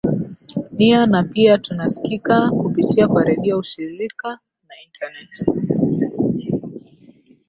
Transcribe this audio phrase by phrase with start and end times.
[0.71, 4.39] nia na pia tunaskika kupitia kwa redio ushirika
[4.69, 5.45] na internet